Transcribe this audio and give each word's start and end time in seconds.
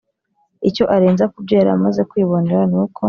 icyo 0.69 0.83
arenza 0.95 1.25
kubyo 1.33 1.53
yaramaze 1.59 2.01
kwibonera 2.09 2.63
nuko 2.71 2.99